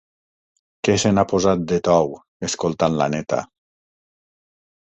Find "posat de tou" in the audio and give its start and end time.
1.33-2.09